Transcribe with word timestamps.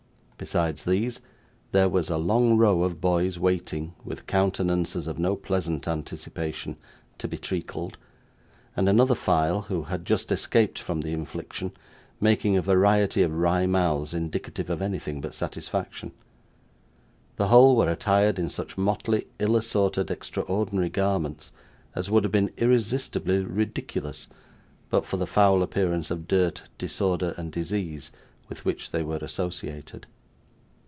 Besides 0.43 0.85
these, 0.85 1.21
there 1.71 1.87
was 1.87 2.09
a 2.09 2.17
long 2.17 2.57
row 2.57 2.81
of 2.81 2.99
boys 2.99 3.37
waiting, 3.37 3.93
with 4.03 4.25
countenances 4.25 5.05
of 5.05 5.19
no 5.19 5.35
pleasant 5.35 5.87
anticipation, 5.87 6.77
to 7.19 7.27
be 7.27 7.37
treacled; 7.37 7.99
and 8.75 8.89
another 8.89 9.13
file, 9.13 9.61
who 9.61 9.83
had 9.83 10.03
just 10.03 10.31
escaped 10.31 10.79
from 10.79 11.01
the 11.01 11.11
infliction, 11.13 11.73
making 12.19 12.57
a 12.57 12.61
variety 12.63 13.21
of 13.21 13.35
wry 13.35 13.67
mouths 13.67 14.15
indicative 14.15 14.67
of 14.71 14.81
anything 14.81 15.21
but 15.21 15.35
satisfaction. 15.35 16.11
The 17.35 17.49
whole 17.49 17.75
were 17.75 17.91
attired 17.91 18.39
in 18.39 18.49
such 18.49 18.79
motley, 18.79 19.27
ill 19.37 19.55
assorted, 19.55 20.09
extraordinary 20.09 20.89
garments, 20.89 21.51
as 21.93 22.09
would 22.09 22.23
have 22.23 22.31
been 22.33 22.49
irresistibly 22.57 23.43
ridiculous, 23.43 24.25
but 24.89 25.05
for 25.05 25.17
the 25.17 25.27
foul 25.27 25.61
appearance 25.61 26.09
of 26.09 26.27
dirt, 26.27 26.63
disorder, 26.79 27.35
and 27.37 27.51
disease, 27.51 28.11
with 28.49 28.65
which 28.65 28.89
they 28.89 29.03
were 29.03 29.17
associated. 29.21 30.07